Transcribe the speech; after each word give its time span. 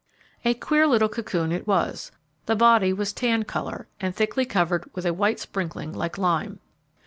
A 0.43 0.55
queer 0.55 0.87
little 0.87 1.07
cocoon 1.09 1.51
it 1.51 1.67
was. 1.67 2.11
The 2.47 2.55
body 2.55 2.91
was 2.91 3.13
tan 3.13 3.43
colour, 3.43 3.87
and 3.99 4.15
thickly 4.15 4.45
covered 4.45 4.89
with 4.95 5.05
a 5.05 5.13
white 5.13 5.39
sprinkling 5.39 5.93
like 5.93 6.17
lime. 6.17 6.59